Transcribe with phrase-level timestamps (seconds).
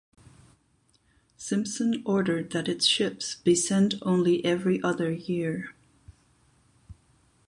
[1.37, 5.75] Simpson ordered that its ships be sent only every other year.